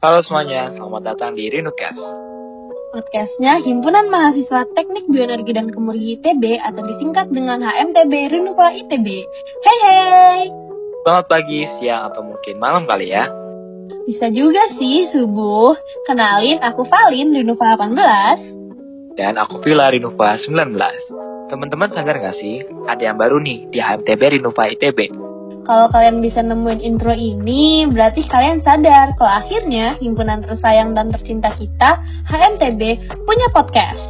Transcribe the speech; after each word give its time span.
Halo 0.00 0.24
semuanya, 0.24 0.72
selamat 0.72 1.12
datang 1.12 1.36
di 1.36 1.52
Rinukes. 1.52 1.92
Podcastnya 2.96 3.60
Himpunan 3.60 4.08
Mahasiswa 4.08 4.64
Teknik 4.72 5.04
Bioenergi 5.12 5.52
dan 5.52 5.68
Kemurgi 5.68 6.16
ITB 6.16 6.56
atau 6.56 6.80
disingkat 6.88 7.28
dengan 7.28 7.60
HMTB 7.60 8.32
Rinuva 8.32 8.72
ITB. 8.80 9.06
Hey 9.60 9.78
hey! 9.84 10.40
Selamat 11.04 11.26
pagi, 11.28 11.68
siang, 11.76 12.08
atau 12.08 12.24
mungkin 12.24 12.56
malam 12.56 12.88
kali 12.88 13.12
ya. 13.12 13.28
Bisa 14.08 14.32
juga 14.32 14.72
sih 14.80 15.12
subuh. 15.12 15.76
Kenalin, 16.08 16.64
aku 16.64 16.88
Valin 16.88 17.36
Rinuva 17.36 17.76
18. 17.76 19.20
Dan 19.20 19.36
aku 19.36 19.60
Vila 19.60 19.92
Rinuva 19.92 20.40
19. 20.40 20.80
Teman-teman 21.52 21.92
sadar 21.92 22.16
gak 22.24 22.40
sih, 22.40 22.64
ada 22.88 23.04
yang 23.04 23.20
baru 23.20 23.36
nih 23.36 23.68
di 23.68 23.76
HMTB 23.76 24.40
Rinuva 24.40 24.64
ITB. 24.64 25.29
Kalau 25.60 25.92
kalian 25.92 26.24
bisa 26.24 26.40
nemuin 26.40 26.80
intro 26.80 27.12
ini, 27.12 27.84
berarti 27.84 28.24
kalian 28.24 28.64
sadar 28.64 29.12
kalau 29.20 29.32
akhirnya 29.44 30.00
himpunan 30.00 30.40
tersayang 30.40 30.96
dan 30.96 31.12
tercinta 31.12 31.52
kita, 31.52 32.00
HMTB, 32.26 32.80
punya 33.28 33.46
podcast. 33.52 34.00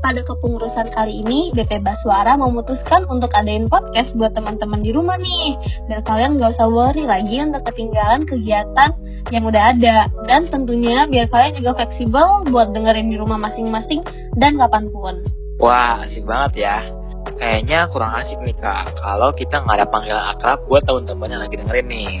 Pada 0.00 0.22
kepengurusan 0.22 0.94
kali 0.94 1.26
ini, 1.26 1.50
BP 1.50 1.82
Baswara 1.82 2.38
memutuskan 2.38 3.10
untuk 3.10 3.34
adain 3.34 3.66
podcast 3.66 4.14
buat 4.14 4.32
teman-teman 4.38 4.80
di 4.80 4.94
rumah 4.94 5.18
nih. 5.18 5.58
Biar 5.90 6.06
kalian 6.06 6.38
gak 6.38 6.56
usah 6.56 6.68
worry 6.70 7.04
lagi 7.04 7.42
untuk 7.42 7.66
ketinggalan 7.66 8.22
kegiatan 8.22 8.94
yang 9.34 9.44
udah 9.50 9.74
ada. 9.74 10.06
Dan 10.30 10.46
tentunya 10.46 11.10
biar 11.10 11.26
kalian 11.26 11.58
juga 11.58 11.82
fleksibel 11.82 12.46
buat 12.48 12.70
dengerin 12.70 13.10
di 13.10 13.18
rumah 13.18 13.36
masing-masing 13.50 14.06
dan 14.38 14.54
kapan 14.56 14.88
pun. 14.94 15.26
Wah, 15.58 16.06
asik 16.06 16.22
banget 16.22 16.64
ya. 16.64 16.95
Kayaknya 17.34 17.90
kurang 17.90 18.14
asik 18.14 18.38
nih 18.46 18.54
kak, 18.62 18.94
kalau 19.02 19.34
kita 19.34 19.58
nggak 19.66 19.82
ada 19.82 19.86
panggilan 19.90 20.24
akrab 20.38 20.62
buat 20.70 20.86
teman-teman 20.86 21.34
yang 21.34 21.42
lagi 21.42 21.54
dengerin 21.58 21.86
nih. 21.90 22.12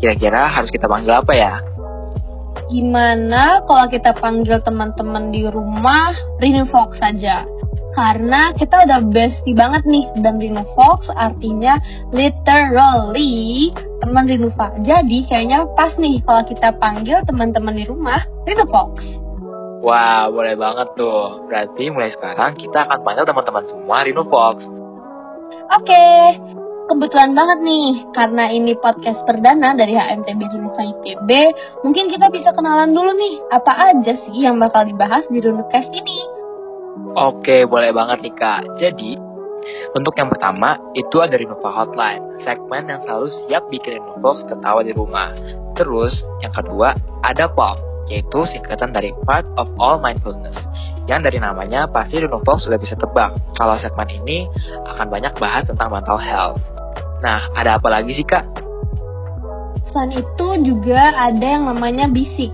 Kira-kira 0.00 0.48
harus 0.48 0.72
kita 0.72 0.88
panggil 0.88 1.12
apa 1.12 1.32
ya? 1.36 1.60
Gimana 2.66 3.62
kalau 3.68 3.86
kita 3.92 4.16
panggil 4.16 4.58
teman-teman 4.64 5.30
di 5.30 5.44
rumah 5.46 6.16
Rino 6.40 6.64
Fox 6.72 6.96
saja? 6.96 7.44
Karena 7.96 8.52
kita 8.52 8.84
udah 8.84 9.00
bestie 9.08 9.56
banget 9.56 9.88
nih 9.88 10.04
dan 10.20 10.36
Rino 10.36 10.64
Fox 10.76 11.08
artinya 11.16 11.80
literally 12.12 13.72
teman 14.04 14.28
Rinuva. 14.28 14.76
Jadi 14.84 15.24
kayaknya 15.24 15.64
pas 15.72 15.96
nih 15.96 16.20
kalau 16.20 16.44
kita 16.44 16.76
panggil 16.76 17.24
teman-teman 17.24 17.72
di 17.72 17.84
rumah 17.88 18.20
Rino 18.44 18.68
Fox. 18.68 19.25
Wah, 19.84 20.32
boleh 20.32 20.56
banget 20.56 20.88
tuh. 20.96 21.44
Berarti 21.46 21.92
mulai 21.92 22.10
sekarang 22.14 22.56
kita 22.56 22.88
akan 22.88 23.04
panggil 23.04 23.24
teman-teman 23.28 23.64
semua 23.68 24.04
Rino 24.06 24.24
Fox. 24.26 24.64
Oke, 25.66 26.06
kebetulan 26.86 27.34
banget 27.34 27.58
nih, 27.60 27.90
karena 28.14 28.44
ini 28.54 28.72
podcast 28.78 29.20
perdana 29.26 29.74
dari 29.74 29.98
HMTB 29.98 30.40
Rinova 30.46 30.82
ITB, 30.82 31.30
mungkin 31.82 32.06
kita 32.06 32.30
bisa 32.30 32.54
kenalan 32.54 32.94
dulu 32.94 33.10
nih, 33.18 33.34
apa 33.50 33.72
aja 33.92 34.14
sih 34.26 34.46
yang 34.46 34.62
bakal 34.62 34.86
dibahas 34.86 35.26
di 35.26 35.42
Runecast 35.42 35.90
ini. 35.90 36.18
Oke, 37.18 37.66
boleh 37.66 37.90
banget 37.90 38.30
nih 38.30 38.34
Kak. 38.38 38.62
Jadi, 38.78 39.18
untuk 39.98 40.14
yang 40.14 40.30
pertama, 40.30 40.78
itu 40.94 41.18
ada 41.18 41.34
Rinova 41.34 41.70
Hotline, 41.72 42.42
segmen 42.46 42.86
yang 42.86 43.02
selalu 43.02 43.26
siap 43.44 43.66
bikin 43.68 44.00
Fox 44.22 44.46
ketawa 44.46 44.86
di 44.86 44.94
rumah. 44.94 45.34
Terus, 45.74 46.14
yang 46.40 46.54
kedua, 46.54 46.94
ada 47.26 47.50
POM, 47.50 47.76
yaitu 48.06 48.46
singkatan 48.50 48.94
dari 48.94 49.10
Part 49.26 49.46
of 49.58 49.70
All 49.78 49.98
Mindfulness, 49.98 50.56
yang 51.10 51.22
dari 51.22 51.42
namanya 51.42 51.90
pasti 51.90 52.22
Fox 52.22 52.66
sudah 52.66 52.78
bisa 52.78 52.94
tebak 52.98 53.34
kalau 53.58 53.78
segmen 53.78 54.10
ini 54.10 54.46
akan 54.86 55.06
banyak 55.10 55.34
bahas 55.38 55.66
tentang 55.66 55.90
mental 55.90 56.18
health. 56.18 56.58
Nah, 57.22 57.50
ada 57.54 57.78
apa 57.78 57.88
lagi 57.90 58.14
sih 58.14 58.26
kak? 58.26 58.44
Selain 59.90 60.12
itu 60.12 60.48
juga 60.66 61.14
ada 61.16 61.46
yang 61.46 61.64
namanya 61.66 62.06
bisik, 62.10 62.52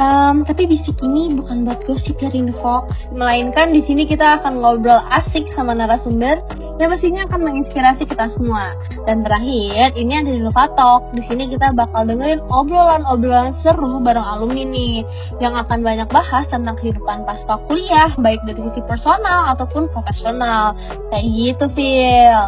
Um, 0.00 0.46
tapi 0.48 0.70
bisik 0.70 0.96
ini 1.02 1.34
bukan 1.34 1.66
buat 1.66 1.82
gosip 1.84 2.16
dari 2.22 2.46
The 2.46 2.56
Fox, 2.62 2.94
melainkan 3.12 3.74
di 3.74 3.82
sini 3.84 4.08
kita 4.08 4.40
akan 4.40 4.62
ngobrol 4.62 4.96
asik 4.96 5.50
sama 5.52 5.76
narasumber 5.76 6.40
yang 6.80 6.90
pastinya 6.96 7.28
akan 7.28 7.40
menginspirasi 7.44 8.08
kita 8.08 8.32
semua. 8.32 8.72
Dan 9.04 9.20
terakhir, 9.20 9.92
ini 10.00 10.12
ada 10.16 10.30
di 10.32 10.40
Talk. 10.50 11.12
Di 11.12 11.22
sini 11.28 11.52
kita 11.52 11.76
bakal 11.76 12.08
dengerin 12.08 12.40
obrolan-obrolan 12.48 13.52
seru 13.60 14.00
bareng 14.00 14.24
alumni 14.24 14.64
nih, 14.64 15.04
yang 15.44 15.52
akan 15.60 15.84
banyak 15.84 16.08
bahas 16.08 16.48
tentang 16.48 16.80
kehidupan 16.80 17.28
pasca 17.28 17.60
kuliah, 17.68 18.16
baik 18.16 18.40
dari 18.48 18.64
sisi 18.72 18.80
personal 18.88 19.52
ataupun 19.52 19.92
profesional. 19.92 20.72
Kayak 21.12 21.26
gitu, 21.28 21.64
Phil. 21.76 22.40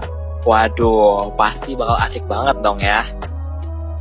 Waduh, 0.48 1.36
pasti 1.36 1.76
bakal 1.76 1.96
asik 2.08 2.24
banget 2.24 2.56
dong 2.64 2.80
ya. 2.80 3.04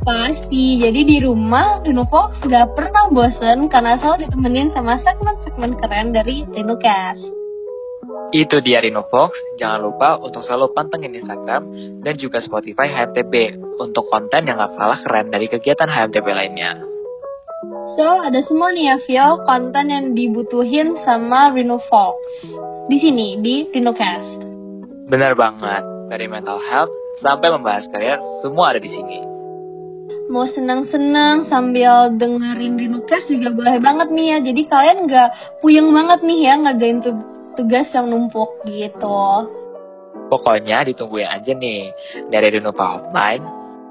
Pasti, 0.02 0.82
jadi 0.82 1.00
di 1.06 1.22
rumah 1.22 1.78
Fox 2.10 2.34
gak 2.42 2.74
pernah 2.74 3.06
bosen 3.14 3.70
karena 3.70 3.94
selalu 4.02 4.26
ditemenin 4.26 4.74
sama 4.74 4.98
segmen-segmen 4.98 5.78
keren 5.78 6.10
dari 6.10 6.42
RinoCast. 6.50 7.41
Itu 8.32 8.64
dia 8.64 8.80
Fox, 9.12 9.36
jangan 9.60 9.84
lupa 9.84 10.16
untuk 10.16 10.40
selalu 10.48 10.72
pantengin 10.72 11.12
Instagram 11.12 11.68
dan 12.00 12.16
juga 12.16 12.40
Spotify 12.40 12.88
HMTB 12.88 13.60
untuk 13.76 14.08
konten 14.08 14.48
yang 14.48 14.56
gak 14.56 14.72
kalah 14.72 15.04
keren 15.04 15.28
dari 15.28 15.52
kegiatan 15.52 15.84
HMTB 15.84 16.24
lainnya. 16.32 16.80
So, 17.92 18.24
ada 18.24 18.40
semua 18.48 18.72
nih 18.72 18.88
ya, 18.88 18.96
Phil, 19.04 19.30
konten 19.44 19.84
yang 19.92 20.16
dibutuhin 20.16 20.96
sama 21.04 21.52
Fox. 21.92 22.16
Di 22.88 22.96
sini, 23.04 23.36
di 23.44 23.68
RinoCast. 23.68 24.40
Benar 25.12 25.36
banget, 25.36 25.84
dari 26.08 26.24
mental 26.24 26.56
health 26.56 26.92
sampai 27.20 27.52
membahas 27.52 27.84
karir, 27.92 28.16
semua 28.40 28.72
ada 28.72 28.80
di 28.80 28.88
sini 28.88 29.18
mau 30.32 30.48
senang-senang 30.48 31.44
sambil 31.52 32.08
dengerin 32.16 32.80
Rinukes 32.80 33.28
juga 33.28 33.52
boleh 33.52 33.76
banget 33.84 34.08
nih 34.08 34.26
ya. 34.32 34.38
Jadi 34.40 34.62
kalian 34.64 34.98
nggak 35.04 35.28
puyeng 35.60 35.92
banget 35.92 36.24
nih 36.24 36.38
ya 36.48 36.54
ngerjain 36.56 36.98
tugas 37.04 37.31
yang 37.60 38.06
numpuk 38.08 38.64
gitu. 38.64 39.22
Pokoknya 40.28 40.88
ditungguin 40.88 41.28
aja 41.28 41.52
nih 41.52 41.92
dari 42.32 42.48
Renova 42.56 43.00
Offline, 43.00 43.44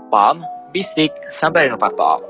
POM, 0.09 0.41
Bisik, 0.73 1.13
sampai 1.38 1.69
Renova 1.69 1.89
Talk. 1.94 2.21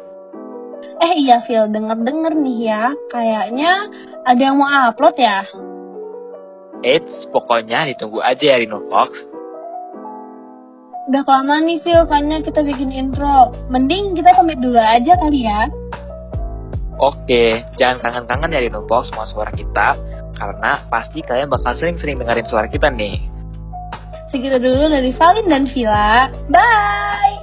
Eh 1.01 1.17
iya 1.17 1.41
Phil, 1.47 1.71
denger-denger 1.71 2.33
nih 2.37 2.59
ya, 2.67 2.83
kayaknya 3.09 3.71
ada 4.27 4.41
yang 4.41 4.59
mau 4.59 4.69
upload 4.91 5.15
ya? 5.17 5.47
Eits, 6.81 7.29
pokoknya 7.29 7.89
ditunggu 7.93 8.21
aja 8.21 8.41
ya 8.41 8.57
Rinovox 8.57 9.13
Udah 11.09 11.21
kelamaan 11.25 11.65
nih 11.65 11.81
Phil, 11.81 12.05
kayaknya 12.05 12.45
kita 12.45 12.61
bikin 12.61 12.93
intro. 12.93 13.51
Mending 13.73 14.13
kita 14.13 14.37
pamit 14.37 14.61
dulu 14.61 14.77
aja 14.77 15.17
kali 15.17 15.43
ya. 15.43 15.67
Oke, 17.01 17.65
jangan 17.81 17.97
kangen-kangen 17.99 18.53
ya 18.53 18.61
Rinobox 18.61 19.09
sama 19.09 19.25
suara 19.25 19.49
kita, 19.49 19.97
karena 20.41 20.81
pasti 20.89 21.21
kalian 21.21 21.53
bakal 21.53 21.77
sering-sering 21.77 22.17
dengerin 22.17 22.49
suara 22.49 22.65
kita 22.65 22.89
nih. 22.89 23.21
Segitu 24.33 24.57
dulu 24.57 24.89
dari 24.89 25.13
Valin 25.13 25.45
dan 25.45 25.69
Vila. 25.69 26.33
Bye! 26.49 27.40